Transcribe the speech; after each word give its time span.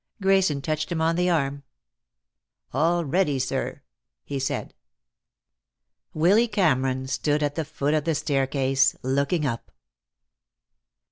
Grayson 0.19 0.63
touched 0.63 0.91
him 0.91 0.99
on 0.99 1.15
the 1.15 1.29
arm. 1.29 1.61
"All 2.73 3.05
ready, 3.05 3.37
sir," 3.37 3.83
he 4.23 4.39
said. 4.39 4.73
Willy 6.11 6.47
Cameron 6.47 7.05
stood 7.05 7.43
at 7.43 7.53
the 7.53 7.63
foot 7.63 7.93
of 7.93 8.05
the 8.05 8.15
staircase, 8.15 8.95
looking 9.03 9.45
up. 9.45 9.71